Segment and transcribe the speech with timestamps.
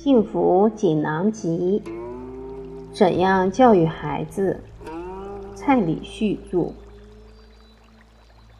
[0.00, 1.82] 幸福锦囊集：
[2.92, 4.60] 怎样教育孩子？
[5.56, 6.72] 蔡礼旭著。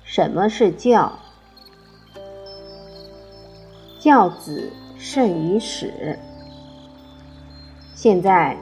[0.02, 1.12] 什么是教？
[4.00, 6.18] 教子胜于始。
[7.94, 8.56] 现在，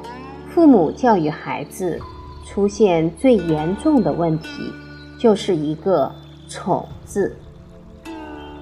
[0.50, 1.98] 父母教育孩子
[2.44, 4.70] 出现最严重的问题，
[5.18, 6.14] 就是一个
[6.46, 7.34] “宠”字。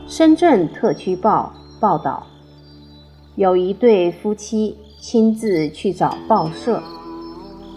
[0.06, 2.24] 深圳特区报报道。
[3.36, 6.80] 有一对夫妻亲自去找报社，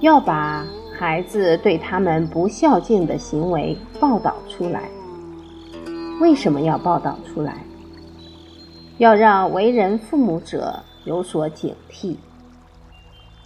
[0.01, 0.63] 要把
[0.95, 4.83] 孩子对他们不孝敬的行为报道出来。
[6.21, 7.65] 为什么要报道出来？
[8.99, 12.15] 要让为人父母者有所警惕。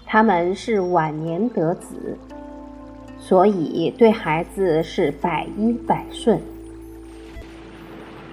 [0.05, 2.17] 他们是晚年得子，
[3.17, 6.41] 所以对孩子是百依百顺。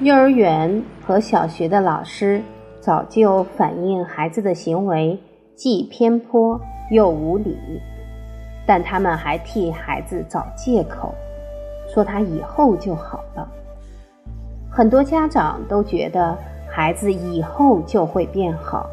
[0.00, 2.42] 幼儿园和小学的老师。
[2.80, 5.18] 早就反映孩子的行为
[5.54, 7.56] 既偏颇又无理，
[8.66, 11.14] 但他们还替孩子找借口，
[11.92, 13.48] 说他以后就好了。
[14.70, 16.36] 很多家长都觉得
[16.70, 18.88] 孩子以后就会变好，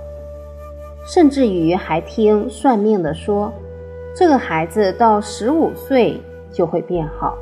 [1.06, 3.53] 甚至于还听算命的说，
[4.16, 6.19] 这个孩子到十五岁
[6.52, 7.38] 就会变好。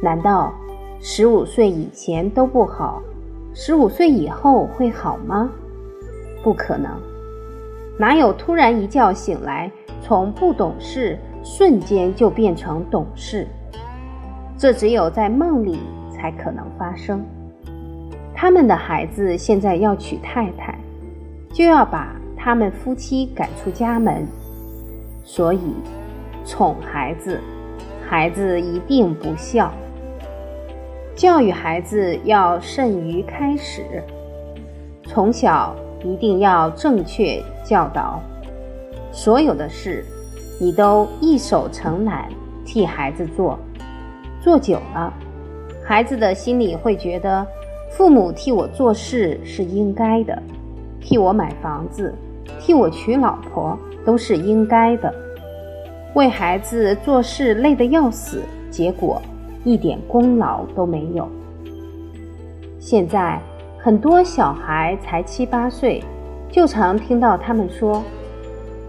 [0.00, 0.52] 难道
[1.00, 3.02] 十五岁以前都不好？
[3.60, 5.50] 十五岁以后会好吗？
[6.44, 6.92] 不可能，
[7.98, 9.68] 哪有突然一觉醒来，
[10.00, 13.48] 从不懂事瞬间就变成懂事？
[14.56, 17.20] 这只有在梦里才可能发生。
[18.32, 20.78] 他们的孩子现在要娶太太，
[21.52, 24.24] 就要把他们夫妻赶出家门，
[25.24, 25.74] 所以
[26.44, 27.40] 宠孩子，
[28.08, 29.72] 孩子一定不孝。
[31.18, 33.82] 教育孩子要慎于开始，
[35.04, 35.74] 从小
[36.04, 38.22] 一定要正确教导。
[39.10, 40.04] 所有的事，
[40.60, 42.28] 你都一手承揽
[42.64, 43.58] 替孩子做，
[44.40, 45.12] 做久了，
[45.84, 47.44] 孩子的心里会觉得
[47.90, 50.40] 父母替我做事是应该的，
[51.00, 52.14] 替我买房子，
[52.60, 55.12] 替我娶老婆都是应该的。
[56.14, 58.40] 为孩子做事累得要死，
[58.70, 59.20] 结果。
[59.68, 61.28] 一点功劳都没有。
[62.80, 63.38] 现在
[63.78, 66.02] 很多小孩才七八岁，
[66.50, 68.02] 就常听到他们说：“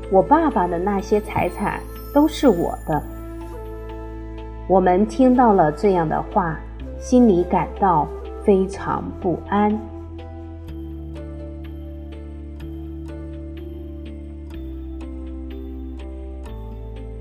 [0.10, 1.82] 我爸爸的那些财产
[2.14, 3.04] 都是我的。”
[4.70, 6.58] 我们听到了这样的话，
[6.98, 8.08] 心里感到
[8.46, 9.78] 非常不安。